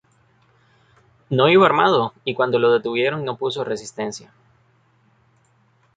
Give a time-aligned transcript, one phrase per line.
[1.29, 4.33] No iba armado y cuando lo detuvieron no opuso resistencia.